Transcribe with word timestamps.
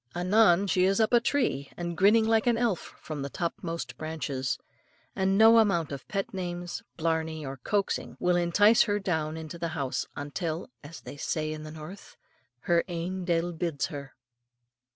Anon, 0.15 0.65
she 0.65 0.85
is 0.85 0.99
up 0.99 1.13
a 1.13 1.19
tree, 1.19 1.71
and 1.77 1.95
grinning 1.95 2.25
like 2.27 2.47
an 2.47 2.57
elf 2.57 2.95
from 2.99 3.21
the 3.21 3.29
topmost 3.29 3.97
branches; 3.99 4.57
and 5.15 5.37
no 5.37 5.59
amount 5.59 5.91
of 5.91 6.07
pet 6.07 6.33
names, 6.33 6.81
blarney, 6.97 7.45
or 7.45 7.57
coaxing 7.57 8.17
will 8.19 8.35
entice 8.35 8.81
her 8.81 8.97
down 8.97 9.37
or 9.37 9.41
into 9.41 9.59
the 9.59 9.67
house 9.77 10.07
until, 10.15 10.71
as 10.83 11.01
they 11.01 11.17
say 11.17 11.53
in 11.53 11.61
the 11.61 11.69
north, 11.71 12.17
her 12.61 12.83
ain 12.87 13.25
de'il 13.25 13.53
bids 13.53 13.85
her. 13.93 14.15